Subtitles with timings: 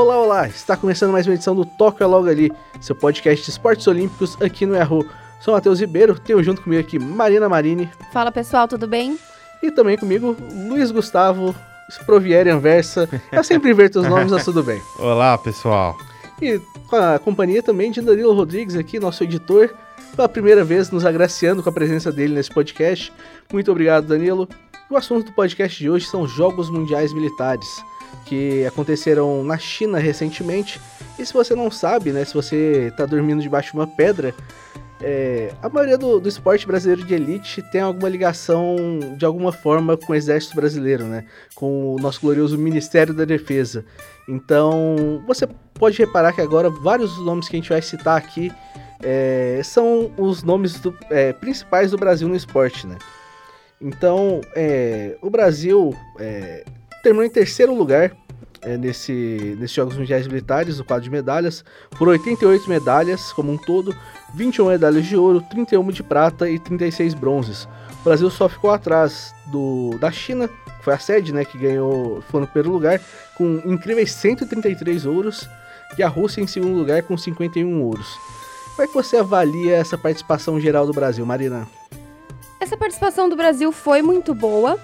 [0.00, 0.48] Olá, olá!
[0.48, 2.50] Está começando mais uma edição do Toca Logo Ali,
[2.80, 5.06] seu podcast de esportes olímpicos aqui no Yahoo.
[5.42, 7.86] Sou Matheus Ribeiro, tenho junto comigo aqui Marina Marini.
[8.10, 9.18] Fala pessoal, tudo bem?
[9.62, 10.34] E também comigo
[10.70, 11.54] Luiz Gustavo,
[11.90, 13.06] Sprovieri Anversa.
[13.30, 14.80] Eu sempre inverto os nomes, mas tudo bem.
[14.98, 15.94] Olá pessoal.
[16.40, 16.58] E
[16.88, 19.68] com a companhia também de Danilo Rodrigues aqui, nosso editor,
[20.16, 23.12] pela primeira vez nos agraciando com a presença dele nesse podcast.
[23.52, 24.48] Muito obrigado, Danilo.
[24.88, 27.84] O assunto do podcast de hoje são Jogos Mundiais Militares,
[28.24, 30.80] que aconteceram na China recentemente.
[31.18, 34.34] E se você não sabe, né, se você está dormindo debaixo de uma pedra,
[35.02, 38.76] é, a maioria do, do, esporte brasileiro de elite tem alguma ligação,
[39.16, 41.24] de alguma forma, com o exército brasileiro, né?
[41.54, 43.84] Com o nosso glorioso Ministério da Defesa.
[44.28, 48.52] Então, você pode reparar que agora vários dos nomes que a gente vai citar aqui
[49.02, 52.98] é, são os nomes do, é, principais do Brasil no esporte, né?
[53.80, 56.64] Então, é, o Brasil é,
[57.02, 58.12] terminou em terceiro lugar
[58.62, 61.64] é, nesse, nesses Jogos Mundiais Militares, no quadro de medalhas,
[61.96, 63.94] por 88 medalhas como um todo,
[64.34, 67.68] 21 medalhas de ouro, 31 de prata e 36 bronzes.
[68.00, 72.22] O Brasil só ficou atrás do, da China, que foi a sede, né, que ganhou,
[72.30, 73.00] foi no primeiro lugar,
[73.36, 75.48] com incríveis 133 ouros,
[75.98, 78.16] e a Rússia em segundo lugar com 51 ouros.
[78.70, 81.66] Como é que você avalia essa participação geral do Brasil, Marina?
[82.60, 84.78] Essa participação do Brasil foi muito boa,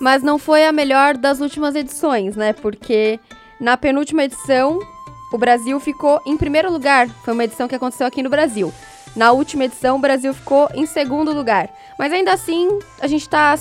[0.00, 2.52] mas não foi a melhor das últimas edições, né?
[2.54, 3.20] Porque
[3.60, 4.80] na penúltima edição,
[5.30, 7.08] o Brasil ficou em primeiro lugar.
[7.24, 8.72] Foi uma edição que aconteceu aqui no Brasil.
[9.14, 11.68] Na última edição, o Brasil ficou em segundo lugar.
[11.98, 13.54] Mas ainda assim, a gente está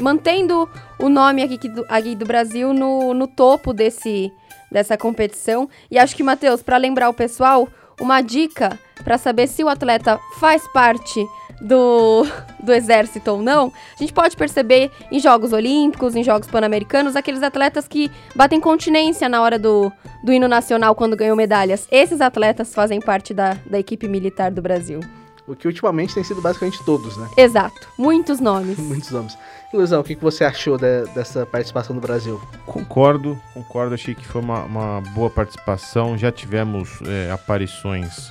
[0.00, 4.32] mantendo o nome aqui do, aqui do Brasil no, no topo desse,
[4.72, 5.68] dessa competição.
[5.90, 7.68] E acho que, Matheus, para lembrar o pessoal,
[8.00, 11.24] uma dica para saber se o atleta faz parte
[11.60, 12.26] do,
[12.62, 17.42] do exército ou não, a gente pode perceber em Jogos Olímpicos, em Jogos Pan-Americanos, aqueles
[17.42, 19.92] atletas que batem continência na hora do,
[20.22, 21.86] do hino nacional quando ganham medalhas.
[21.90, 25.00] Esses atletas fazem parte da, da equipe militar do Brasil.
[25.46, 27.26] O que ultimamente tem sido basicamente todos, né?
[27.34, 27.88] Exato.
[27.96, 28.76] Muitos nomes.
[28.78, 29.36] Muitos nomes.
[29.72, 32.40] Luizão, o que você achou de, dessa participação do Brasil?
[32.66, 33.94] Concordo, concordo.
[33.94, 36.18] Achei que foi uma, uma boa participação.
[36.18, 38.30] Já tivemos é, aparições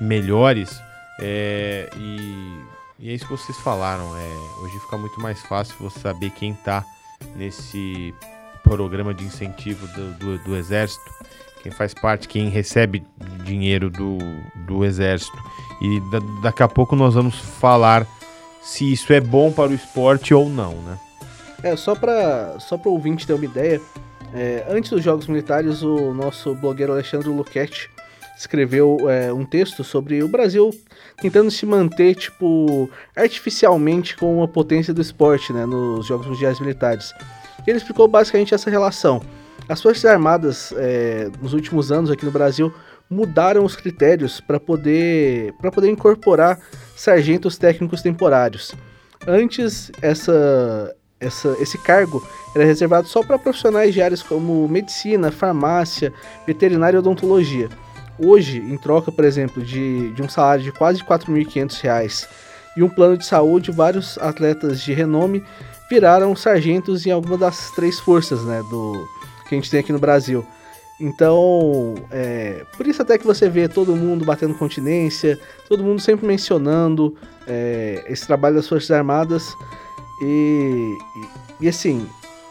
[0.00, 0.80] melhores
[1.26, 2.60] é, e,
[2.98, 4.14] e, é isso que vocês falaram.
[4.14, 6.84] É, hoje fica muito mais fácil você saber quem está
[7.34, 8.14] nesse
[8.62, 11.10] programa de incentivo do, do, do, Exército,
[11.62, 13.02] quem faz parte, quem recebe
[13.42, 14.18] dinheiro do,
[14.66, 15.36] do Exército.
[15.80, 18.06] E da, daqui a pouco nós vamos falar
[18.62, 20.98] se isso é bom para o esporte ou não, né?
[21.62, 23.80] É, só para só o ouvinte ter uma ideia,
[24.34, 27.90] é, antes dos Jogos Militares, o nosso blogueiro Alexandre Luquete
[28.36, 30.70] escreveu é, um texto sobre o Brasil
[31.20, 37.12] tentando se manter, tipo, artificialmente com a potência do esporte, né, nos Jogos Mundiais Militares.
[37.66, 39.22] E ele explicou basicamente essa relação.
[39.68, 42.72] As Forças Armadas, é, nos últimos anos aqui no Brasil,
[43.08, 46.58] mudaram os critérios para poder, poder incorporar
[46.96, 48.74] sargentos técnicos temporários.
[49.26, 56.12] Antes, essa, essa, esse cargo era reservado só para profissionais de áreas como medicina, farmácia,
[56.46, 57.68] veterinária e odontologia.
[58.18, 62.28] Hoje, em troca, por exemplo, de, de um salário de quase R$ 4.500
[62.76, 65.42] e um plano de saúde, vários atletas de renome
[65.88, 69.06] viraram sargentos em alguma das três forças né, do,
[69.48, 70.44] que a gente tem aqui no Brasil.
[71.00, 75.38] Então, é, por isso até que você vê todo mundo batendo continência,
[75.68, 79.54] todo mundo sempre mencionando é, esse trabalho das Forças Armadas.
[80.22, 80.96] E,
[81.60, 82.06] e, e assim,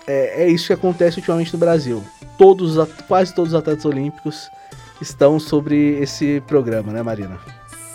[0.06, 2.04] é, é, isso que acontece ultimamente no Brasil.
[2.38, 2.76] Todos,
[3.08, 4.50] quase todos os atletas olímpicos
[5.04, 7.40] estão sobre esse programa, né, Marina?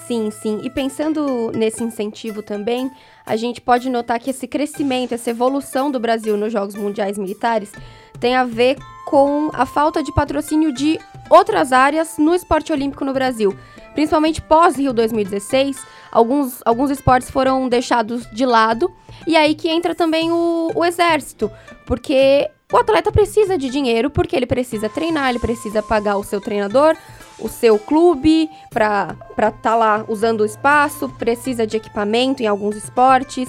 [0.06, 0.60] Sim, sim.
[0.62, 2.90] E pensando nesse incentivo também,
[3.26, 7.72] a gente pode notar que esse crescimento, essa evolução do Brasil nos Jogos Mundiais Militares
[8.18, 8.76] tem a ver
[9.06, 10.98] com a falta de patrocínio de
[11.28, 13.54] outras áreas no esporte olímpico no Brasil.
[13.94, 15.76] Principalmente pós-Rio 2016,
[16.10, 18.90] alguns, alguns esportes foram deixados de lado.
[19.26, 21.50] E aí que entra também o, o exército,
[21.84, 26.40] porque o atleta precisa de dinheiro porque ele precisa treinar, ele precisa pagar o seu
[26.40, 26.96] treinador,
[27.38, 32.76] o seu clube para estar tá lá usando o espaço, precisa de equipamento em alguns
[32.76, 33.48] esportes.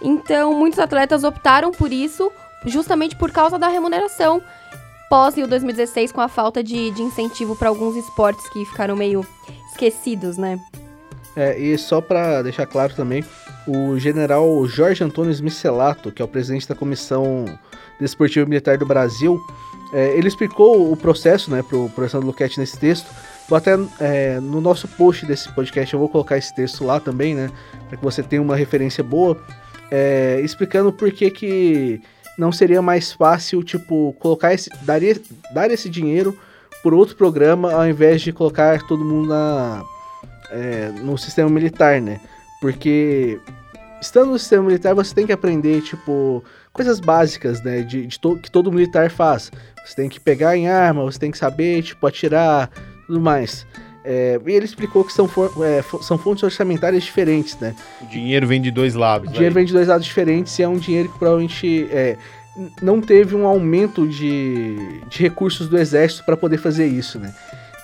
[0.00, 2.30] Então, muitos atletas optaram por isso
[2.66, 4.42] justamente por causa da remuneração
[5.10, 9.26] pós Rio 2016 com a falta de, de incentivo para alguns esportes que ficaram meio
[9.72, 10.60] esquecidos, né?
[11.34, 13.24] É, e só para deixar claro também,
[13.66, 17.44] o general Jorge Antônio Smicelato, que é o presidente da Comissão
[18.00, 19.40] Desportiva Militar do Brasil,
[19.92, 23.06] é, ele explicou o processo né, para o professor Luquete nesse texto.
[23.48, 27.34] Vou até é, no nosso post desse podcast eu vou colocar esse texto lá também,
[27.34, 27.50] né?
[27.88, 29.36] Para que você tenha uma referência boa,
[29.90, 32.00] é, explicando por que, que
[32.38, 34.70] não seria mais fácil, tipo, colocar esse.
[34.82, 35.20] Daria,
[35.52, 36.38] dar esse dinheiro
[36.80, 39.82] por outro programa ao invés de colocar todo mundo na,
[40.50, 42.20] é, no sistema militar, né?
[42.60, 43.40] Porque
[44.00, 46.42] estando no sistema militar você tem que aprender, tipo,
[46.72, 47.82] coisas básicas, né?
[47.82, 49.50] De, de to que todo militar faz.
[49.84, 52.70] Você tem que pegar em arma, você tem que saber, tipo, atirar,
[53.06, 53.66] tudo mais.
[54.04, 55.28] É, e ele explicou que são,
[55.62, 57.74] é, são fontes orçamentárias diferentes, né?
[58.00, 59.28] O dinheiro vem de dois lados.
[59.28, 59.54] O dinheiro aí.
[59.54, 62.16] vem de dois lados diferentes e é um dinheiro que provavelmente é,
[62.82, 67.34] não teve um aumento de, de recursos do exército para poder fazer isso, né?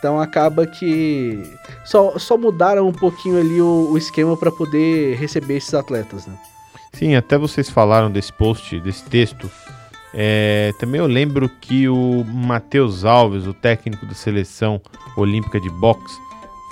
[0.06, 1.43] Então acaba que
[1.85, 6.35] só, só mudaram um pouquinho ali o, o esquema para poder receber esses atletas, né?
[6.93, 9.50] Sim, até vocês falaram desse post, desse texto.
[10.14, 14.81] É, também eu lembro que o Matheus Alves, o técnico da seleção
[15.17, 16.17] olímpica de boxe,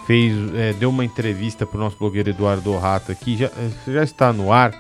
[0.07, 3.51] fez, é, deu uma entrevista para o nosso blogueiro Eduardo Rato aqui, já,
[3.85, 4.73] já está no ar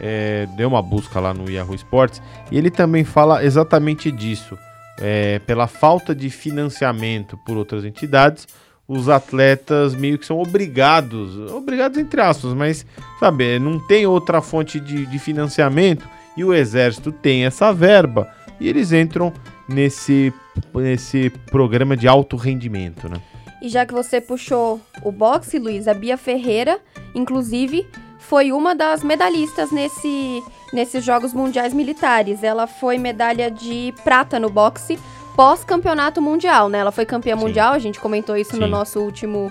[0.00, 2.20] é, deu uma busca lá no Yahoo Sports
[2.50, 4.58] e ele também fala exatamente disso.
[5.00, 8.46] É, pela falta de financiamento por outras entidades,
[8.86, 12.84] os atletas meio que são obrigados, obrigados entre aspas, mas
[13.18, 18.28] sabe, não tem outra fonte de, de financiamento e o exército tem essa verba
[18.60, 19.32] e eles entram
[19.68, 20.32] nesse,
[20.74, 23.22] nesse programa de alto rendimento, né?
[23.62, 26.80] E já que você puxou o boxe, Luiz, a Bia Ferreira,
[27.14, 27.86] inclusive,
[28.30, 30.40] foi uma das medalhistas nesse,
[30.72, 32.44] nesses Jogos Mundiais Militares.
[32.44, 34.96] Ela foi medalha de prata no boxe
[35.34, 36.78] pós-campeonato mundial, né?
[36.78, 37.42] Ela foi campeã Sim.
[37.42, 38.60] mundial, a gente comentou isso Sim.
[38.60, 39.50] no nosso último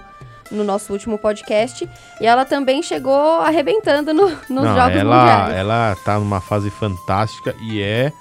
[0.50, 1.88] no nosso último podcast.
[2.22, 5.56] E ela também chegou arrebentando no, nos Não, Jogos ela, Mundiais.
[5.58, 8.14] Ela tá numa fase fantástica e é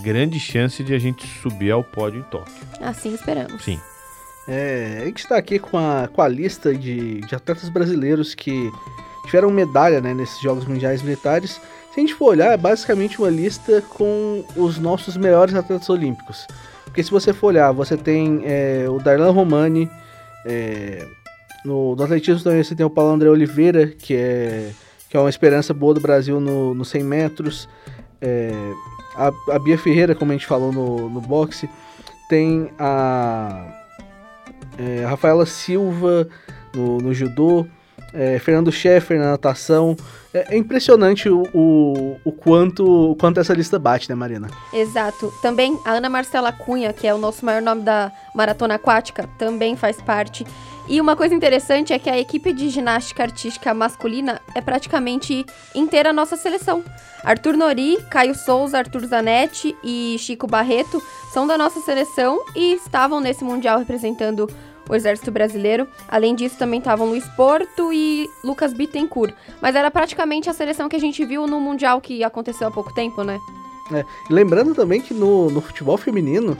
[0.00, 2.54] grande chance de a gente subir ao pódio em Tóquio.
[2.80, 3.62] Assim esperamos.
[3.64, 3.80] Sim.
[4.48, 8.70] É, a gente está aqui com a, com a lista de, de atletas brasileiros que
[9.24, 11.60] tiveram medalha né, nesses Jogos Mundiais Militares.
[11.92, 16.46] Se a gente for olhar, é basicamente uma lista com os nossos melhores atletas olímpicos.
[16.84, 19.90] Porque se você for olhar, você tem é, o Darlan Romani,
[20.44, 21.06] é,
[21.64, 24.72] no, no, atletismo também você tem o Paulo André Oliveira, que é,
[25.08, 27.68] que é uma esperança boa do Brasil no, no 100 metros.
[28.20, 28.52] É,
[29.14, 31.68] a, a, Bia Ferreira, como a gente falou no, no boxe.
[32.28, 33.66] Tem a,
[34.78, 36.26] é, a Rafaela Silva
[36.74, 37.66] no, no judô
[38.12, 39.96] é, Fernando Scheffer na natação.
[40.32, 44.48] É, é impressionante o, o, o, quanto, o quanto essa lista bate, né, Marina?
[44.72, 45.32] Exato.
[45.42, 49.76] Também a Ana Marcela Cunha, que é o nosso maior nome da maratona aquática, também
[49.76, 50.44] faz parte.
[50.88, 55.44] E uma coisa interessante é que a equipe de ginástica artística masculina é praticamente
[55.74, 56.82] inteira a nossa seleção.
[57.22, 61.00] Arthur Nori, Caio Souza, Arthur Zanetti e Chico Barreto
[61.32, 64.48] são da nossa seleção e estavam nesse Mundial representando
[64.88, 65.86] o Exército Brasileiro.
[66.08, 69.34] Além disso, também estavam Luiz Porto e Lucas Bittencourt.
[69.60, 72.92] Mas era praticamente a seleção que a gente viu no Mundial que aconteceu há pouco
[72.94, 73.38] tempo, né?
[73.92, 76.56] É, lembrando também que no, no futebol feminino,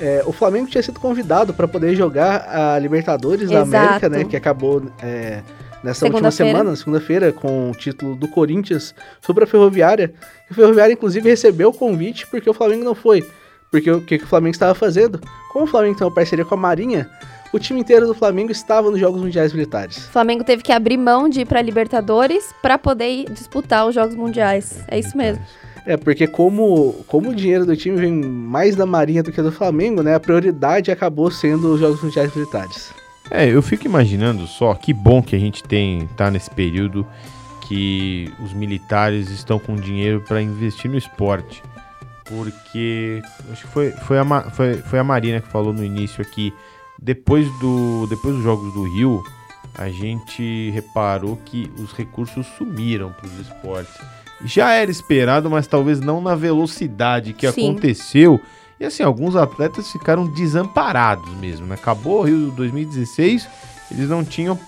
[0.00, 3.70] é, o Flamengo tinha sido convidado para poder jogar a Libertadores Exato.
[3.70, 4.24] da América, né?
[4.24, 5.42] Que acabou é,
[5.82, 10.12] nessa última semana, segunda-feira, com o título do Corinthians sobre a Ferroviária.
[10.48, 13.24] E o Ferroviária, inclusive, recebeu o convite porque o Flamengo não foi.
[13.70, 15.20] Porque o que, que o Flamengo estava fazendo?
[15.52, 17.10] Como o Flamengo tem uma parceria com a Marinha,
[17.52, 19.96] o time inteiro do Flamengo estava nos Jogos Mundiais Militares.
[19.96, 24.14] O Flamengo teve que abrir mão de ir para Libertadores para poder disputar os Jogos
[24.14, 24.84] Mundiais.
[24.88, 25.42] É isso mesmo.
[25.86, 29.52] É, porque como, como o dinheiro do time vem mais da Marinha do que do
[29.52, 30.16] Flamengo, né?
[30.16, 32.92] A prioridade acabou sendo os Jogos Mundiais Militares.
[33.30, 37.06] É, eu fico imaginando só que bom que a gente tem tá nesse período
[37.68, 41.62] que os militares estão com dinheiro para investir no esporte.
[42.24, 46.52] Porque acho que foi, foi, a, foi, foi a Marina que falou no início aqui
[46.98, 49.22] depois, do, depois dos Jogos do Rio,
[49.74, 53.94] a gente reparou que os recursos sumiram para os esportes.
[54.44, 57.70] Já era esperado, mas talvez não na velocidade que Sim.
[57.70, 58.40] aconteceu.
[58.78, 61.66] E assim, alguns atletas ficaram desamparados mesmo.
[61.66, 61.74] Né?
[61.74, 63.48] Acabou o Rio 2016,
[63.90, 64.58] eles não tinham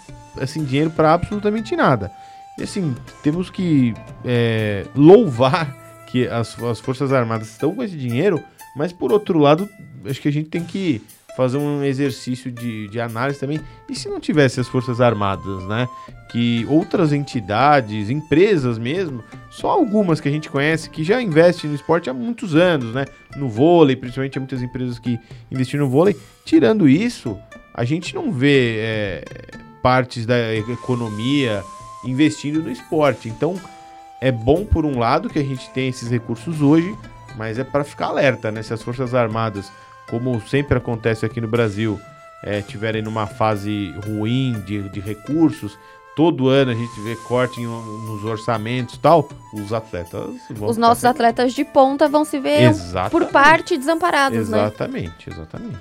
[0.40, 2.10] assim dinheiro para absolutamente nada.
[2.58, 3.94] E assim, temos que
[4.24, 5.74] é, louvar
[6.10, 8.42] que as, as Forças Armadas estão com esse dinheiro,
[8.74, 9.68] mas por outro lado,
[10.06, 11.02] acho que a gente tem que
[11.38, 13.60] fazer um exercício de, de análise também.
[13.88, 15.88] E se não tivesse as Forças Armadas, né?
[16.32, 21.76] Que outras entidades, empresas mesmo, só algumas que a gente conhece que já investem no
[21.76, 23.04] esporte há muitos anos, né?
[23.36, 25.16] No vôlei, principalmente há muitas empresas que
[25.48, 26.16] investiram no vôlei.
[26.44, 27.38] Tirando isso,
[27.72, 29.24] a gente não vê é,
[29.80, 31.62] partes da economia
[32.04, 33.28] investindo no esporte.
[33.28, 33.54] Então,
[34.20, 36.92] é bom por um lado que a gente tem esses recursos hoje,
[37.36, 38.60] mas é para ficar alerta, né?
[38.60, 39.70] Se as Forças Armadas
[40.08, 42.00] como sempre acontece aqui no Brasil,
[42.42, 45.78] é, tiverem numa fase ruim de, de recursos,
[46.18, 50.76] todo ano a gente vê corte em- nos orçamentos e tal, os atletas vão Os
[50.76, 53.10] nossos atletas de ponta vão se ver Exatamente.
[53.12, 54.58] por parte desamparados, né?
[54.58, 55.78] Exatamente, exatamente.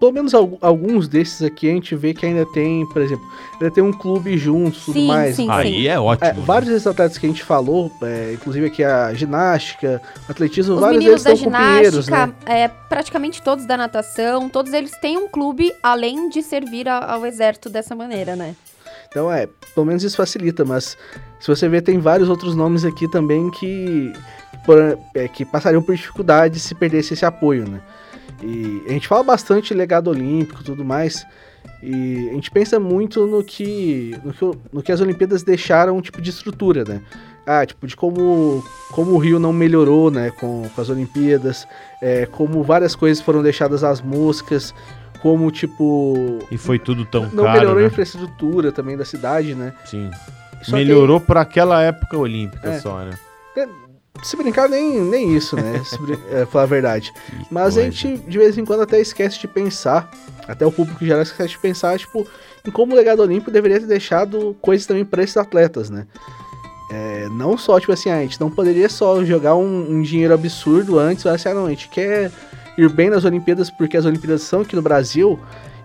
[0.00, 3.70] Pelo menos al- alguns desses aqui a gente vê que ainda tem, por exemplo, ainda
[3.72, 5.36] tem um clube junto, tudo Sim, mais.
[5.36, 5.46] sim.
[5.48, 6.26] Aí é ótimo.
[6.28, 6.42] É, né?
[6.44, 10.98] vários desses atletas que a gente falou, é, inclusive aqui a ginástica, atletismo, Os vários
[11.04, 12.60] meninos deles da estão com pinheiros, ginástica, né?
[12.62, 17.24] é, praticamente todos da natação, todos eles têm um clube além de servir a- ao
[17.24, 18.56] exército dessa maneira, né?
[19.08, 20.96] Então é, pelo menos isso facilita, mas
[21.40, 24.12] se você ver, tem vários outros nomes aqui também que,
[24.66, 27.80] por- é, que passariam por dificuldade se perdesse esse apoio, né?
[28.42, 31.26] E a gente fala bastante legado olímpico tudo mais,
[31.82, 36.20] e a gente pensa muito no que, no que, no que as Olimpíadas deixaram, tipo,
[36.20, 37.02] de estrutura, né?
[37.46, 38.62] Ah, tipo, de como,
[38.92, 41.66] como o Rio não melhorou, né, com, com as Olimpíadas,
[42.02, 44.74] é, como várias coisas foram deixadas às moscas,
[45.20, 47.86] como, tipo, E foi tudo tão não caro, melhorou a né?
[47.88, 49.72] infraestrutura também da cidade, né?
[49.84, 50.10] Sim.
[50.62, 52.80] Só Melhorou pra aquela época olímpica É.
[52.80, 53.10] só, né?
[53.54, 53.66] que,
[54.26, 55.80] se brincar, nem, nem isso, né?
[55.86, 57.12] Se brin- é, falar a verdade.
[57.12, 57.90] Que Mas a coisa.
[57.96, 60.10] gente, de vez em quando, até esquece de pensar,
[60.48, 62.26] até o público geral esquece de pensar, tipo,
[62.66, 66.06] em como o legado olímpico deveria ter deixado coisas também para esses atletas, né?
[66.90, 70.98] É, não só, tipo assim, a gente não poderia só jogar um, um dinheiro absurdo
[70.98, 72.32] antes, falar assim, ah, não, a gente quer
[72.78, 75.38] ir bem nas Olimpíadas porque as Olimpíadas são aqui no Brasil,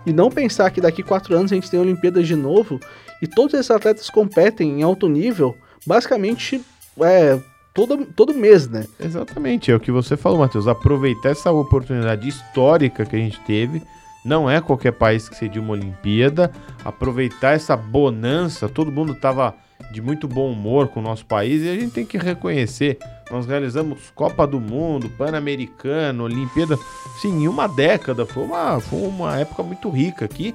[0.06, 2.80] e não pensar que daqui quatro anos a gente tem Olimpíadas de novo,
[3.20, 6.62] e todos esses atletas competem em alto nível, basicamente,
[7.00, 7.38] é,
[7.74, 8.86] todo, todo mês, né?
[9.00, 10.68] Exatamente, é o que você falou, Matheus.
[10.68, 13.82] Aproveitar essa oportunidade histórica que a gente teve.
[14.24, 16.50] Não é qualquer país que cedia uma Olimpíada.
[16.84, 18.68] Aproveitar essa bonança.
[18.68, 19.54] Todo mundo estava
[19.94, 22.98] de muito bom humor com o nosso país e a gente tem que reconhecer.
[23.30, 26.76] Nós realizamos Copa do Mundo, Pan-Americano, Olimpíada.
[27.22, 28.26] Sim, em uma década.
[28.26, 30.54] Foi uma, foi uma época muito rica aqui.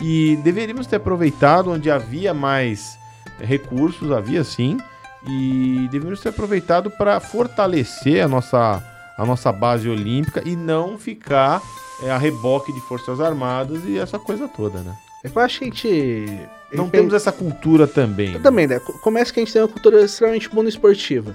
[0.00, 2.98] E deveríamos ter aproveitado onde havia mais
[3.38, 4.78] recursos, havia sim
[5.26, 8.82] e deveríamos ter aproveitado para fortalecer a nossa,
[9.16, 11.62] a nossa base olímpica e não ficar
[12.02, 14.96] é, a reboque de Forças Armadas e essa coisa toda, né?
[15.22, 16.48] É eu acho que a gente.
[16.72, 18.30] Não temos essa cultura também.
[18.34, 18.40] né?
[18.42, 18.78] Também, né?
[18.78, 21.34] Co- Começa que a gente tem uma cultura extremamente monoesportiva.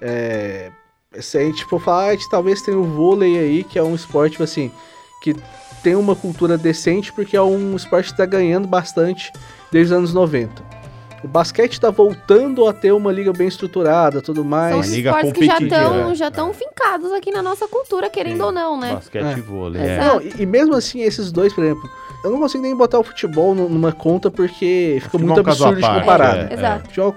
[0.00, 0.70] É,
[1.20, 3.94] se a gente for falar, a gente talvez tenha o vôlei aí, que é um
[3.94, 4.70] esporte, tipo assim,
[5.22, 5.34] que
[5.82, 9.32] tem uma cultura decente, porque é um esporte que está ganhando bastante
[9.72, 10.68] desde os anos 90.
[11.24, 14.86] O basquete está voltando a ter uma liga bem estruturada, tudo São mais.
[14.86, 16.14] os liga esportes que já estão é.
[16.14, 18.42] já tão fincados aqui na nossa cultura, querendo Sim.
[18.42, 18.92] ou não, né?
[18.94, 19.38] Basquete É.
[19.38, 19.82] e vôlei.
[19.82, 19.94] é.
[19.96, 20.06] Exato.
[20.14, 21.90] Não, e, e mesmo assim, esses dois, por exemplo,
[22.24, 25.50] eu não consigo nem botar o futebol nu- numa conta porque fica Futebol muito é
[25.50, 26.36] absurdo de comparar.
[26.36, 26.48] é, né?
[26.52, 26.84] Exato.
[26.88, 27.16] Futebol-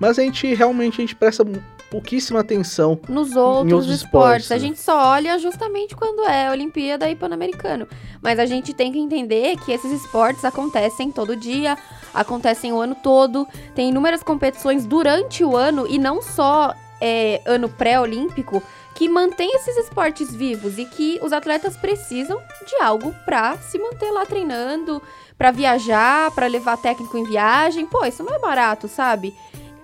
[0.00, 1.44] Mas a gente realmente a gente presta
[1.90, 4.44] pouquíssima atenção Nos outros, outros esportes.
[4.44, 4.60] esportes, A né?
[4.60, 7.88] gente só olha justamente quando é Olimpíada e Pan-Americano.
[8.22, 11.78] Mas a gente tem que entender que esses esportes acontecem todo dia,
[12.12, 13.46] acontecem o ano todo.
[13.74, 18.62] Tem inúmeras competições durante o ano e não só é, ano pré-olímpico
[18.98, 24.10] que mantém esses esportes vivos e que os atletas precisam de algo pra se manter
[24.10, 25.00] lá treinando,
[25.38, 27.86] pra viajar, pra levar técnico em viagem.
[27.86, 29.32] Pô, isso não é barato, sabe?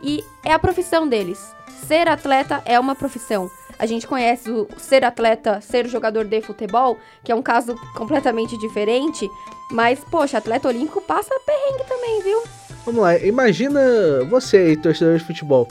[0.02, 1.54] E é a profissão deles.
[1.86, 3.48] Ser atleta é uma profissão.
[3.78, 8.58] A gente conhece o ser atleta, ser jogador de futebol, que é um caso completamente
[8.58, 9.30] diferente.
[9.70, 12.42] Mas, poxa, atleta olímpico passa perrengue também, viu?
[12.84, 13.80] Vamos lá, imagina
[14.28, 15.68] você aí, torcedor de futebol.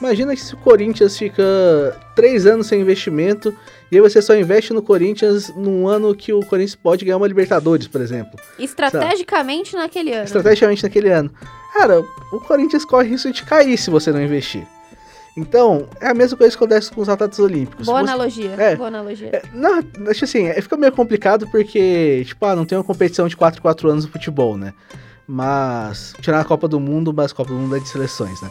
[0.00, 1.42] Imagina que se o Corinthians fica
[2.14, 3.56] três anos sem investimento
[3.90, 7.26] e aí você só investe no Corinthians num ano que o Corinthians pode ganhar uma
[7.26, 8.38] Libertadores, por exemplo.
[8.58, 10.24] Estrategicamente naquele ano.
[10.24, 11.30] Estrategicamente naquele ano.
[11.72, 14.66] Cara, o Corinthians corre risco de cair se você não investir.
[15.36, 17.84] Então, é a mesma coisa que acontece com os atletas olímpicos.
[17.84, 18.54] Boa Você- analogia.
[18.56, 18.74] É.
[18.74, 19.28] Boa analogia.
[19.32, 23.28] É, não, acho assim, é, fica meio complicado porque, tipo, ah, não tem uma competição
[23.28, 24.72] de 4 4 anos no futebol, né?
[25.28, 28.48] Mas, tirar a Copa do Mundo, mas a Copa do Mundo é de seleções, né?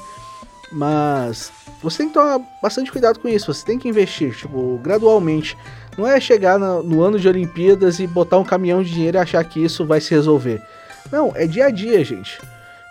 [0.75, 1.51] Mas,
[1.81, 5.57] você tem que tomar bastante cuidado com isso, você tem que investir, tipo, gradualmente.
[5.97, 9.19] Não é chegar na- no ano de Olimpíadas e botar um caminhão de dinheiro e
[9.19, 10.61] achar que isso vai se resolver.
[11.09, 12.41] Não, é dia a dia, gente.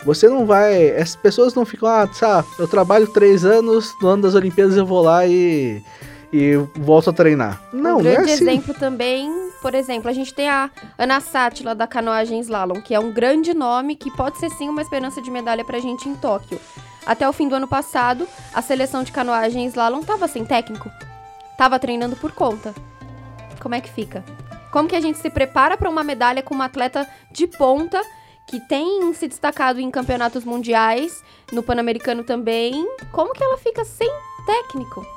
[0.07, 0.97] Você não vai.
[0.97, 4.87] As pessoas não ficam, ah, sabe, eu trabalho três anos, no ano das Olimpíadas eu
[4.87, 5.83] vou lá e.
[6.33, 7.61] e volto a treinar.
[7.73, 8.45] Não, um não é grande assim.
[8.49, 9.31] exemplo também,
[9.63, 13.53] por exemplo, a gente tem a Ana Sátila da canoagem slalom, que é um grande
[13.55, 16.59] nome que pode ser sim uma esperança de medalha pra gente em Tóquio.
[17.07, 20.91] Até o fim do ano passado, a seleção de canoagem slalom tava sem técnico.
[21.57, 22.75] Tava treinando por conta.
[23.61, 24.25] Como é que fica?
[24.73, 28.01] Como que a gente se prepara pra uma medalha com uma atleta de ponta
[28.47, 32.73] que tem se destacado em campeonatos mundiais, no Pan-Americano também?
[33.13, 34.11] Como que ela fica sem
[34.47, 35.14] técnico?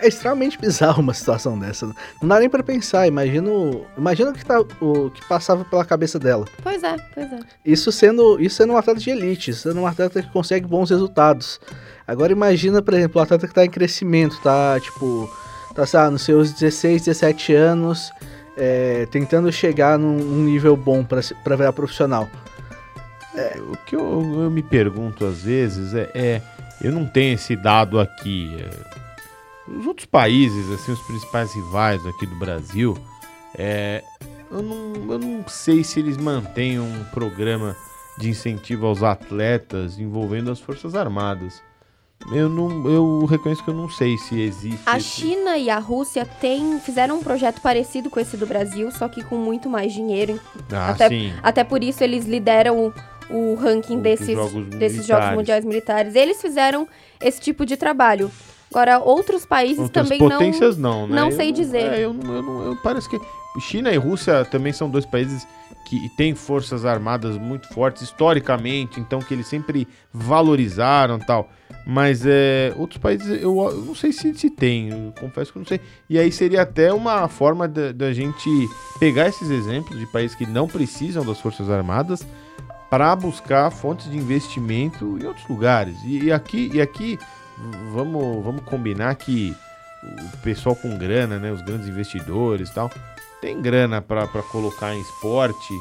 [0.00, 1.86] É extremamente bizarro uma situação dessa.
[2.20, 3.06] Não dá nem pra pensar.
[3.06, 6.46] Imagino, imagina o que, tá, o que passava pela cabeça dela.
[6.62, 7.38] Pois é, pois é.
[7.64, 11.60] Isso sendo, isso sendo um atleta de elite, sendo um atleta que consegue bons resultados.
[12.06, 15.30] Agora imagina, por exemplo, um atleta que tá em crescimento, tá tipo,
[15.74, 18.12] tá sei lá, nos seus 16, 17 anos,
[18.56, 22.28] é, tentando chegar num, num nível bom pra virar profissional.
[23.72, 26.42] O que eu, eu me pergunto às vezes é, é,
[26.80, 28.56] eu não tenho esse dado aqui.
[28.60, 29.03] é,
[29.68, 32.96] os outros países, assim, os principais rivais aqui do Brasil,
[33.56, 34.02] é,
[34.50, 37.76] eu, não, eu não sei se eles mantêm um programa
[38.18, 41.62] de incentivo aos atletas envolvendo as Forças Armadas.
[42.32, 44.80] Eu não, eu reconheço que eu não sei se existe.
[44.86, 48.90] A esse- China e a Rússia têm, fizeram um projeto parecido com esse do Brasil,
[48.92, 50.40] só que com muito mais dinheiro.
[50.72, 51.32] Ah, até- sim.
[51.42, 52.92] Até por isso eles lideram
[53.30, 55.34] o, o ranking desses, Jogos desses Jogos.
[55.34, 56.14] Mundiais Militares.
[56.14, 56.88] Eles fizeram
[57.20, 58.30] esse tipo de trabalho.
[58.74, 61.14] Agora, outros países Outras também potências não, né?
[61.14, 61.92] não Eu sei dizer.
[61.92, 63.20] É, eu, não- eu, não- eu- parece que
[63.60, 65.46] China e Rússia também são dois países
[65.86, 71.48] que têm forças armadas muito fortes historicamente, então que eles sempre valorizaram tal.
[71.86, 75.60] Mas é, outros países eu, eu não sei se, se tem, eu confesso que eu
[75.60, 75.80] não sei.
[76.10, 78.48] E aí seria até uma forma da da gente
[78.98, 82.26] pegar esses exemplos de países que não precisam das forças armadas
[82.90, 85.94] para buscar fontes de investimento em outros lugares.
[86.04, 87.18] E, e aqui, e aqui
[87.92, 89.54] vamos, vamos combinar que
[90.02, 92.90] o pessoal com grana, né, os grandes investidores e tal,
[93.40, 95.72] tem grana para colocar em esporte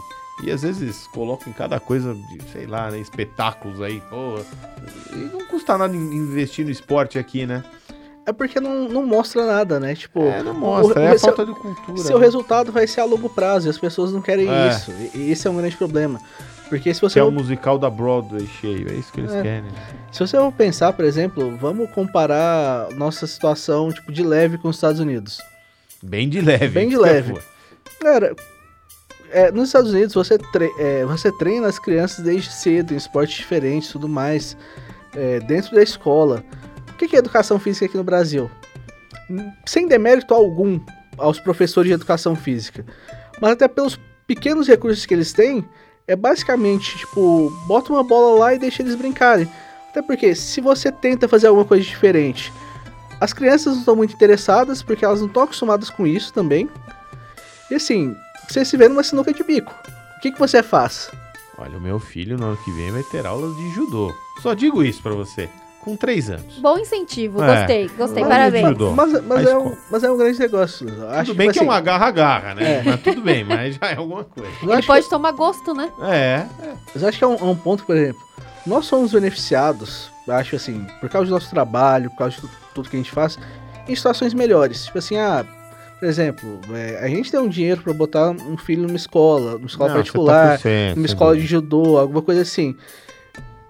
[0.44, 4.40] e às vezes colocam em cada coisa, de, sei lá, né, espetáculos aí, pô.
[5.14, 7.64] E não custa nada in- investir no esporte aqui, né?
[8.26, 9.94] É porque não, não mostra nada, né?
[9.96, 11.98] Tipo, É, não mostra, o- é a seu- falta de cultura.
[11.98, 12.24] seu né?
[12.26, 14.70] resultado vai ser a longo prazo e as pessoas não querem É.
[14.70, 14.92] isso.
[15.14, 16.20] E, e esse é um grande problema.
[16.76, 19.42] Porque se Que você, é o musical da Broadway cheio, é isso que eles É.
[19.44, 19.70] querem.
[20.12, 24.78] se você for pensar, por exemplo, vamos comparar nossa situação tipo de leve com os
[24.78, 25.40] Estados Unidos.
[26.02, 26.68] Bem de leve.
[26.70, 27.38] Bem de que leve.
[28.00, 28.36] Cara,
[29.30, 33.38] é, nos Estados Unidos você, tre- é, você treina as crianças desde cedo em esportes
[33.38, 34.58] diferentes e tudo mais,
[35.16, 36.44] é, dentro da escola.
[36.90, 38.50] O que que é educação física aqui no Brasil?
[39.66, 40.80] Sem demérito algum
[41.20, 42.84] aos professores de educação física,
[43.40, 45.64] mas até pelos pequenos recursos que eles têm,
[46.08, 49.50] é basicamente tipo, bota uma bola lá e deixa eles brincarem.
[49.90, 52.52] Até porque se você tenta fazer alguma coisa diferente,
[53.20, 56.70] as crianças não estão muito interessadas porque elas não estão acostumadas com isso também.
[57.70, 58.16] E assim,
[58.48, 59.74] você se vê numa sinuca de bico.
[60.18, 61.12] O que, que você faz?
[61.58, 64.14] Olha, o meu filho no ano que vem vai ter aulas de judô.
[64.42, 65.50] Só digo isso pra você.
[65.84, 66.60] Com três anos.
[66.60, 67.58] Bom incentivo, É.
[67.58, 68.78] gostei, gostei, Mas- parabéns.
[68.96, 70.88] Mas, mas, A é um, mas é um grande negócio.
[70.88, 72.76] Eu Acho tudo bem que é assim, um agarra-agarra, né?
[72.80, 72.84] É.
[72.84, 74.50] Mas tudo bem, mas já é alguma coisa.
[74.62, 75.92] eu Ele acho pode tomar gosto, né?
[76.10, 76.46] É.
[76.94, 78.22] Mas eu acho que é um, é um ponto, por exemplo,
[78.66, 82.50] nós somos beneficiados, eu acho assim, por causa do nosso trabalho, por causa de tu-
[82.74, 83.38] tudo que a gente faz,
[83.86, 84.86] em situações melhores.
[84.86, 85.46] Tipo assim, ah,
[86.00, 89.68] por exemplo, é, a gente tem um dinheiro pra botar um filho numa escola, numa
[89.68, 92.74] escola Não, você particular, tá numa escola de judô, alguma coisa assim.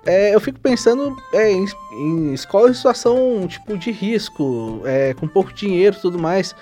[0.05, 5.27] É, eu fico pensando é, em, em escola em situação tipo de risco, é, com
[5.27, 6.53] pouco dinheiro e tudo mais.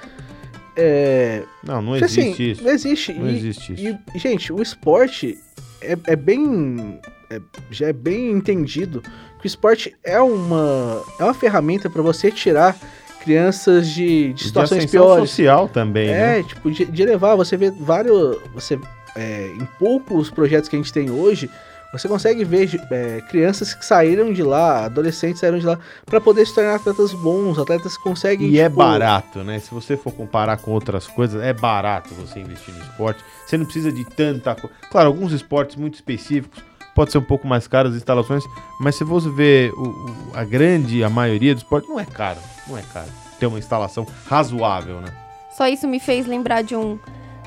[0.76, 2.64] É, Não, não porque, existe assim, isso.
[2.64, 3.14] Não existe.
[3.14, 3.98] Não E- existe isso.
[4.16, 5.38] e, gente, o esporte
[5.82, 7.00] é, é bem.
[7.30, 9.02] é- já é bem entendido
[9.40, 12.78] que o esporte é uma, é uma ferramenta para você tirar
[13.24, 15.30] crianças de, de De situações ascensão piores.
[15.30, 16.40] social também, né?
[16.40, 18.38] É, tipo, de, de levar, você vê vários.
[18.54, 18.76] Você,
[19.16, 21.50] em poucos projetos que a gente tem hoje,
[21.92, 26.46] você consegue ver é, crianças que saíram de lá, adolescentes saíram de lá, para poder
[26.48, 28.50] se tornar atletas bons, atletas que conseguem.
[28.50, 29.60] E é tipo, barato, né?
[29.60, 33.24] Se você for comparar com outras coisas, é barato você investir no esporte.
[33.46, 34.76] Você não precisa de tanta coisa.
[34.90, 36.64] Claro, alguns esportes muito específicos
[36.96, 38.44] pode ser um pouco mais caro as instalações,
[38.80, 42.40] mas se você ver o- o- a grande, a maioria do esporte, não é caro.
[42.68, 43.08] Não é caro.
[43.40, 45.08] Ter uma instalação razoável, né?
[45.58, 46.98] Só isso me fez lembrar de um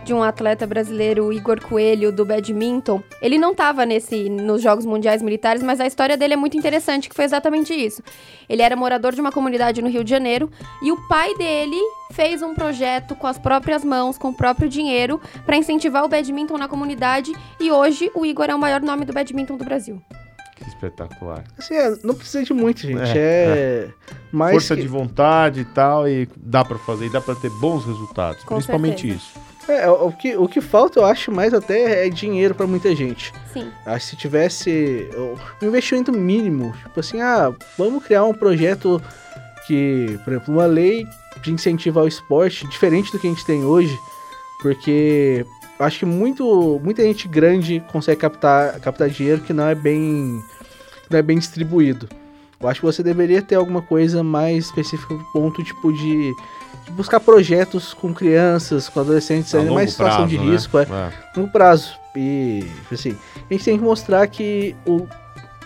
[0.05, 3.03] de um atleta brasileiro, o Igor Coelho, do badminton.
[3.23, 7.09] Ele não estava nesse nos Jogos Mundiais Militares, mas a história dele é muito interessante,
[7.09, 8.03] que foi exatamente isso.
[8.49, 10.51] Ele era morador de uma comunidade no Rio de Janeiro
[10.83, 11.81] e o pai dele
[12.12, 16.59] fez um projeto com as próprias mãos, com o próprio dinheiro, para incentivar o badminton
[16.59, 20.01] na comunidade e hoje o Igor é o maior nome do badminton do Brasil.
[20.57, 21.43] Que espetacular.
[21.59, 23.01] Assim, é, não precisa de muito, gente.
[23.19, 23.88] É, É.
[24.31, 27.51] mais Força que- de vontade e tal, e dá pra fazer, e dá pra ter
[27.61, 28.45] bons resultados.
[28.45, 29.17] Com principalmente certeza.
[29.17, 29.54] isso.
[29.66, 33.33] É, o que, o que falta, eu acho, mais até é dinheiro pra muita gente.
[33.53, 33.70] Sim.
[33.87, 35.09] Acho que se tivesse
[35.62, 39.00] um investimento mínimo, tipo assim, ah, vamos criar um projeto
[39.66, 41.07] que, por exemplo, uma lei
[41.42, 43.98] de incentivo ao esporte diferente do que a gente tem hoje,
[44.61, 45.46] porque
[45.79, 50.42] acho que muito, muita gente grande consegue captar, captar dinheiro que não é bem,
[51.11, 52.09] não é bem distribuído.
[52.61, 56.33] Eu acho que você deveria ter alguma coisa mais específica do ponto, tipo, de
[56.90, 60.44] buscar projetos com crianças, com adolescentes, ainda mais situação prazo, de né?
[60.44, 61.47] risco, é, É.
[61.47, 61.92] prazo.
[62.16, 63.16] E, assim,
[63.51, 65.07] a gente tem que mostrar que, o,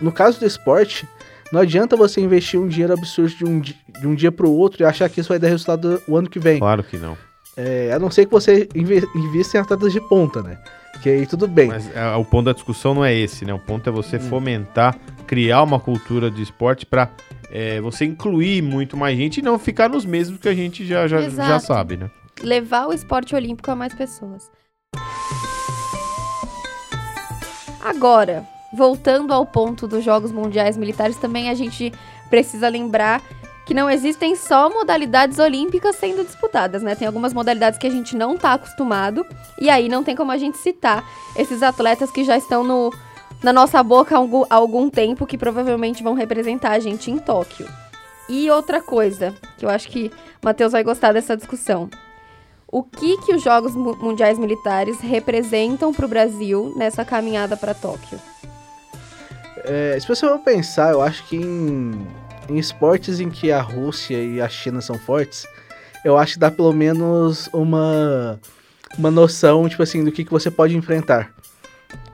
[0.01, 1.07] no caso do esporte,
[1.53, 4.85] não adianta você investir um dinheiro absurdo de um, de um dia pro outro e
[4.85, 6.59] achar que isso vai dar resultado o ano que vem.
[6.59, 7.17] Claro que não.
[7.57, 10.59] É, a não ser que você invista em atletas de ponta, né?
[11.03, 11.69] Que aí tudo bem.
[11.69, 13.53] Mas é, o ponto da discussão não é esse, né?
[13.55, 14.21] O ponto é você Hum.
[14.29, 14.97] fomentar,
[15.27, 17.09] criar uma cultura de esporte pra
[17.51, 21.07] é, você incluir muito mais gente e não ficar nos mesmos que a gente já,
[21.07, 22.11] já, já sabe, né?
[22.43, 24.51] Levar o esporte olímpico a mais pessoas.
[27.81, 31.93] Agora, voltando ao ponto dos Jogos Mundiais Militares, também a gente
[32.29, 33.23] precisa lembrar
[33.69, 36.95] que não existem só modalidades olímpicas sendo disputadas, né?
[36.95, 39.27] Tem algumas modalidades que a gente não tá acostumado,
[39.61, 41.05] e aí não tem como a gente citar
[41.37, 42.91] esses atletas que já estão no,
[43.43, 47.19] na nossa boca há algum, há algum tempo, que provavelmente vão representar a gente em
[47.19, 47.69] Tóquio.
[48.27, 50.11] E outra coisa, que eu acho que
[50.43, 51.91] o Matheus vai gostar dessa discussão.
[52.67, 57.75] O que, que os Jogos Mu- Mundiais Militares representam para o Brasil nessa caminhada para
[57.75, 58.19] Tóquio?
[59.59, 62.07] É, se você for pensar, eu acho que em,
[62.49, 65.47] em esportes em que a Rússia e a China são fortes,
[66.05, 68.41] eu acho que dá pelo menos uma,
[68.97, 71.33] uma noção, tipo assim, do que, que você pode enfrentar.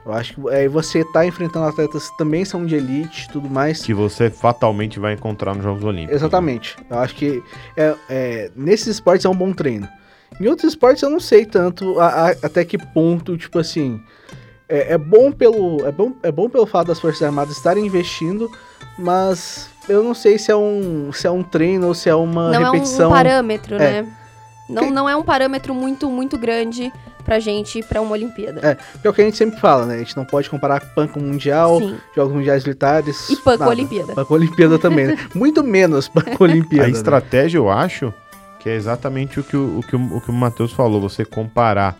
[0.05, 3.49] Eu acho que aí você tá enfrentando atletas que também são de elite e tudo
[3.49, 3.83] mais.
[3.83, 6.15] Que você fatalmente vai encontrar nos Jogos Olímpicos.
[6.15, 6.75] Exatamente.
[6.89, 7.41] Eu acho que
[7.75, 9.87] é, é, nesses esportes é um bom treino.
[10.39, 13.99] Em outros esportes eu não sei tanto a- a- até que ponto, tipo assim.
[14.69, 15.83] É, é bom pelo.
[15.87, 18.51] É bom, é bom pelo fato das Forças Armadas estarem investindo,
[18.99, 22.51] mas eu não sei se é um, se é um treino ou se é uma
[22.51, 23.05] não repetição.
[23.05, 24.01] é um parâmetro, É.
[24.03, 24.07] né?
[24.67, 26.91] Não, não é um parâmetro muito, muito grande
[27.23, 28.61] pra gente ir pra uma Olimpíada.
[28.67, 29.95] É, Que é o que a gente sempre fala, né?
[29.95, 31.97] A gente não pode comparar PAN com Mundial, Sim.
[32.15, 33.29] Jogos Mundiais Militares.
[33.29, 33.65] E PAN com.
[33.65, 34.13] Olimpíada.
[34.13, 35.17] PAN com Olimpíada também, né?
[35.35, 36.85] Muito menos PAN com Olimpíada.
[36.85, 36.93] A né?
[36.93, 38.11] estratégia, eu acho,
[38.59, 40.99] que é exatamente o que o, o, que o, o, que o Matheus falou.
[41.01, 41.95] Você comparar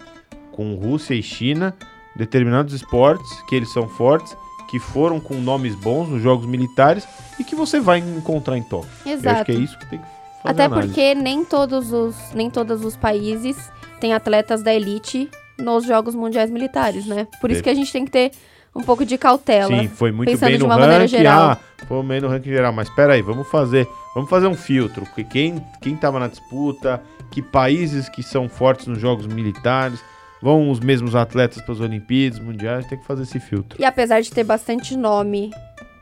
[0.51, 1.71] com Rússia e China
[2.15, 4.35] determinados esportes que eles são fortes,
[4.75, 7.07] que foram com nomes bons nos jogos militares
[7.39, 8.89] e que você vai encontrar em Tóquio.
[9.05, 9.45] Eu acho Exato.
[9.45, 10.88] que é isso que tem que fazer Até análise.
[10.89, 13.55] porque nem todos os nem todos os países
[14.01, 17.25] têm atletas da elite nos Jogos Mundiais Militares, né?
[17.39, 18.31] Por isso que a gente tem que ter
[18.75, 19.69] um pouco de cautela.
[19.69, 21.17] Sim, foi muito pensando bem de no uma maneira ranking.
[21.19, 21.51] geral.
[21.51, 21.57] Ah,
[21.88, 22.73] foi bem no ranking geral.
[22.73, 25.05] Mas espera aí, vamos fazer, vamos fazer um filtro.
[25.05, 30.01] porque Quem quem tava na disputa, que países que são fortes nos jogos militares,
[30.45, 33.81] vão os mesmos atletas para as Olimpíadas, mundiais, tem que fazer esse filtro.
[33.81, 35.49] E apesar de ter bastante nome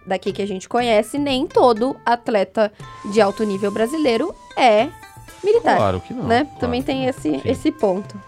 [0.05, 2.69] daqui que a gente conhece, nem todo atleta
[3.09, 4.89] de alto nível brasileiro é
[5.41, 6.25] militar, Claro que não.
[6.27, 6.43] né?
[6.43, 7.09] claro Também tem não.
[7.09, 7.41] esse, Sim.
[7.45, 8.19] esse ponto.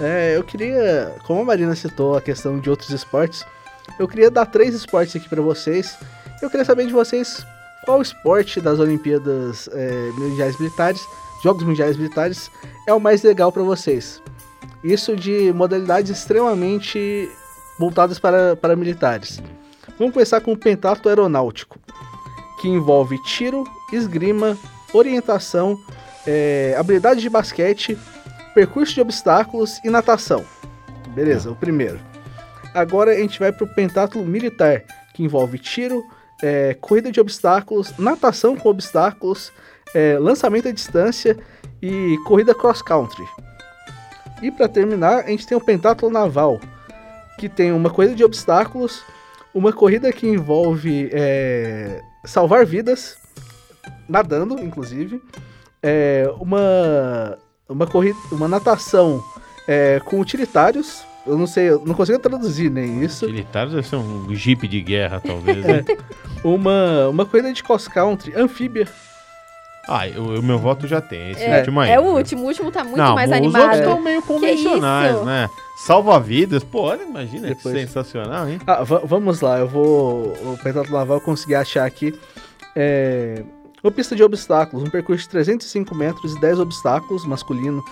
[0.00, 3.44] É, eu queria, como a Marina citou a questão de outros esportes,
[3.98, 5.98] eu queria dar três esportes aqui pra vocês.
[6.40, 7.44] Eu queria saber de vocês
[7.84, 11.02] qual esporte das Olimpíadas é, Mundiais Militares,
[11.44, 12.50] Jogos Mundiais Militares,
[12.88, 14.21] é o mais legal pra vocês.
[14.82, 17.30] Isso de modalidades extremamente
[17.78, 19.40] voltadas para, para militares.
[19.98, 21.78] Vamos começar com o pentatlo aeronáutico,
[22.60, 24.56] que envolve tiro, esgrima,
[24.92, 25.78] orientação,
[26.26, 27.96] é, habilidade de basquete,
[28.54, 30.44] percurso de obstáculos e natação.
[31.08, 32.00] Beleza, o primeiro.
[32.74, 34.82] Agora a gente vai pro pentatlo militar,
[35.14, 36.02] que envolve tiro,
[36.42, 39.52] é, corrida de obstáculos, natação com obstáculos,
[39.94, 41.36] é, lançamento à distância
[41.80, 43.24] e corrida cross country.
[44.42, 46.60] E para terminar, a gente tem o pentatlo naval,
[47.38, 49.02] que tem uma corrida de obstáculos,
[49.54, 53.16] uma corrida que envolve é, salvar vidas,
[54.08, 55.22] nadando, inclusive,
[55.82, 59.22] é, uma uma corrida, uma natação
[59.66, 61.04] é, com utilitários.
[61.26, 63.24] Eu não sei, eu não consigo traduzir nem isso.
[63.24, 65.64] Utilitários deve ser um jipe de guerra, talvez.
[65.64, 65.82] É.
[65.82, 65.84] né?
[66.44, 68.88] Uma, uma corrida de cross country, anfíbia.
[69.88, 71.30] Ah, o, o meu voto já tem.
[71.32, 71.90] Esse É, último aí.
[71.90, 73.62] é o último, o último tá muito não, mais os animado.
[73.62, 75.50] outros estão meio convencionais, né?
[75.76, 78.60] Salva-vidas, pô, olha, imagina, que Depois- sensacional, hein?
[78.66, 80.28] Ah, va- vamos lá, eu vou.
[80.44, 82.14] O pentatlo naval eu consegui achar aqui.
[82.76, 83.42] É,
[83.82, 87.82] uma pista de obstáculos, um percurso de 305 metros e 10 obstáculos, masculino,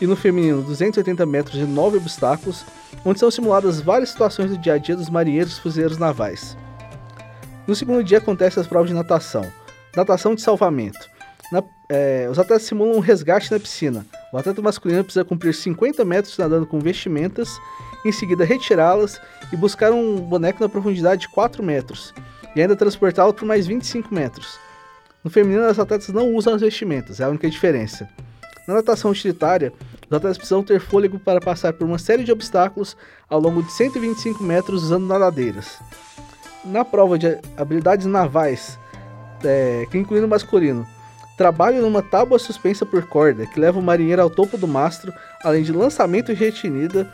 [0.00, 2.64] e no feminino 280 metros e 9 obstáculos,
[3.04, 6.56] onde são simuladas várias situações do dia a dia dos marinheiros e fuzileiros navais.
[7.66, 9.44] No segundo dia acontecem as provas de natação.
[9.96, 10.98] Natação de salvamento.
[11.90, 14.04] É, os atletas simulam um resgate na piscina.
[14.32, 17.58] O atleta masculino precisa cumprir 50 metros nadando com vestimentas,
[18.04, 19.20] em seguida retirá-las
[19.52, 22.12] e buscar um boneco na profundidade de 4 metros,
[22.54, 24.58] e ainda transportá-lo por mais 25 metros.
[25.24, 28.08] No feminino, as atletas não usam as vestimentas, é a única diferença.
[28.66, 29.72] Na natação utilitária,
[30.10, 32.96] os atletas precisam ter fôlego para passar por uma série de obstáculos
[33.30, 35.78] ao longo de 125 metros usando nadadeiras.
[36.66, 38.78] Na prova de habilidades navais,
[39.42, 40.86] é, que incluindo masculino.
[41.38, 45.12] Trabalho numa tábua suspensa por corda, que leva o marinheiro ao topo do mastro,
[45.44, 47.08] além de lançamento de retinida,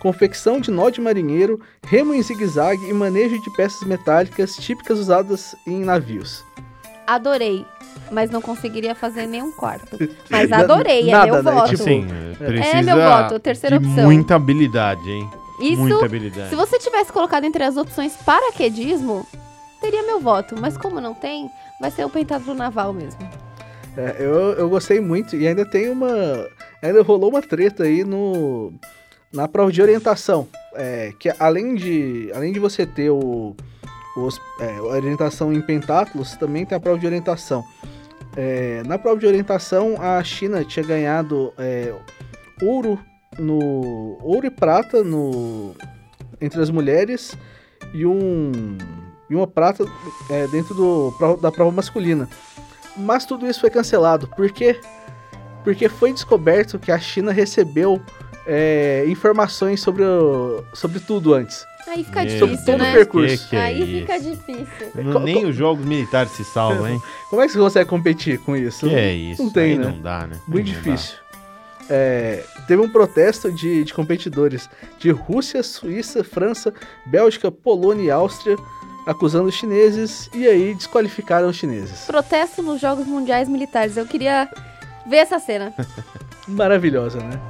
[0.00, 5.54] confecção de nó de marinheiro, remo em zigue-zague e manejo de peças metálicas típicas usadas
[5.64, 6.42] em navios.
[7.06, 7.64] Adorei,
[8.10, 9.96] mas não conseguiria fazer nenhum quarto.
[10.28, 11.52] Mas adorei, Nada, é meu né?
[11.52, 11.70] voto.
[11.70, 14.04] Tipo, Sim, precisa É meu voto, terceira de opção.
[14.04, 15.30] muita habilidade, hein?
[15.60, 16.50] Isso, muita habilidade.
[16.50, 19.26] se você tivesse colocado entre as opções paraquedismo,
[19.80, 20.54] teria meu voto.
[20.60, 21.48] Mas como não tem,
[21.80, 23.20] vai ser o pentatlo naval mesmo.
[23.98, 26.08] É, eu, eu gostei muito e ainda tem uma.
[26.80, 28.72] Ainda rolou uma treta aí no.
[29.32, 30.46] Na prova de orientação.
[30.76, 32.30] É, que além de.
[32.32, 33.56] Além de você ter o.
[34.16, 37.64] Os, é, orientação em pentáculos, também tem a prova de orientação.
[38.36, 41.92] É, na prova de orientação, a China tinha ganhado é,
[42.62, 43.00] ouro
[43.36, 44.16] no.
[44.22, 45.74] ouro e prata no.
[46.40, 47.36] entre as mulheres
[47.92, 48.78] e um.
[49.28, 49.84] e uma prata
[50.30, 52.28] é, dentro do, da prova masculina.
[52.98, 54.26] Mas tudo isso foi cancelado.
[54.28, 54.80] Por quê?
[55.64, 58.00] Porque foi descoberto que a China recebeu
[58.46, 61.64] é, informações sobre, o- sobre tudo antes.
[61.86, 62.90] Aí fica Meu difícil, todo né?
[62.90, 63.44] o percurso.
[63.44, 64.30] Que que é Aí fica isso?
[64.30, 64.66] difícil.
[65.04, 67.02] Não- nem os jogos militares se salvam, hein?
[67.30, 68.88] Como é que você consegue competir com isso?
[68.88, 69.42] Que é isso?
[69.42, 69.84] Não tem, Aí né?
[69.86, 70.38] Não dá, né?
[70.48, 71.16] Muito Aí não difícil.
[71.90, 76.72] É, teve um protesto de, de competidores de Rússia, Suíça, França,
[77.06, 78.56] Bélgica, Polônia e Áustria,
[79.06, 82.04] acusando os chineses e aí desqualificaram os chineses.
[82.06, 83.96] Protesto nos Jogos Mundiais Militares.
[83.96, 84.48] Eu queria
[85.06, 85.72] ver essa cena.
[86.46, 87.40] Maravilhosa, né?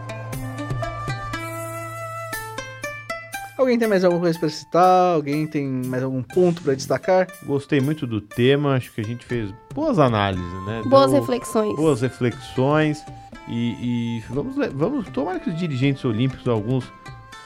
[3.59, 5.15] Alguém tem mais alguma coisa para citar?
[5.15, 7.27] Alguém tem mais algum ponto para destacar?
[7.45, 10.83] Gostei muito do tema, acho que a gente fez boas análises, né?
[10.87, 11.75] Boas Deu reflexões.
[11.75, 13.05] Boas reflexões.
[13.49, 16.85] E, e vamos, vamos tomar que os dirigentes olímpicos, alguns,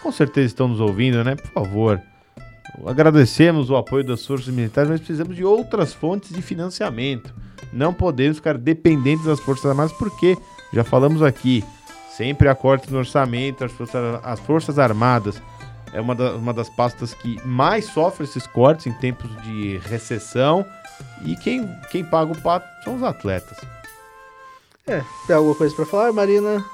[0.02, 1.34] com certeza estão nos ouvindo, né?
[1.34, 2.02] Por favor.
[2.86, 7.34] Agradecemos o apoio das forças militares, mas precisamos de outras fontes de financiamento.
[7.72, 10.36] Não podemos ficar dependentes das Forças Armadas, porque,
[10.72, 11.64] já falamos aqui,
[12.16, 15.40] sempre há cortes no orçamento, as Forças, as forças Armadas
[15.92, 20.64] é uma, da- uma das pastas que mais sofre esses cortes em tempos de recessão.
[21.24, 23.58] E quem, quem paga o pato são os atletas.
[24.86, 26.64] É, tem alguma coisa para falar, Marina?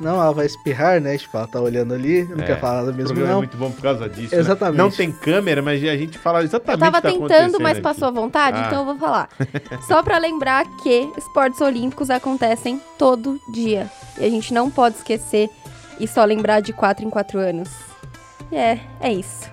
[0.00, 1.18] Não, ela vai espirrar, né?
[1.18, 3.38] Tipo, ela tá olhando ali, não É, quer falar nada mesmo, é não.
[3.38, 4.34] muito bom por causa disso.
[4.34, 4.76] Exatamente.
[4.78, 4.82] Né?
[4.82, 7.60] Não tem câmera, mas a gente fala Eu exatamente tava o que tá tentando, acontecendo
[7.62, 7.80] mas aqui.
[7.82, 8.64] passou à vontade, Ah.
[8.66, 9.28] então eu vou falar.
[9.86, 13.90] Só pra lembrar que esportes olímpicos acontecem todo dia.
[14.18, 15.48] E a gente não pode esquecer
[15.98, 17.68] e só lembrar de quatro em quatro anos.
[18.50, 19.50] É, é isso.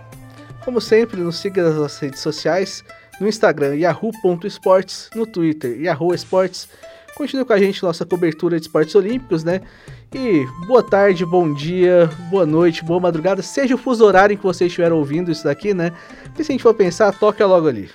[0.63, 2.83] Como sempre, nos siga nas nossas redes sociais,
[3.19, 6.67] no Instagram, yahoo.esportes, no Twitter, yahoo esportes.
[7.15, 9.61] Continue com a gente nossa cobertura de esportes olímpicos, né?
[10.13, 14.43] E boa tarde, bom dia, boa noite, boa madrugada, seja o fuso horário em que
[14.43, 15.91] você estiver ouvindo isso daqui, né?
[16.37, 17.89] E se a gente for pensar, toca logo ali.